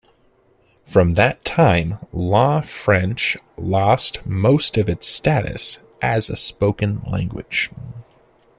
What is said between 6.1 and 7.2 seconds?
a spoken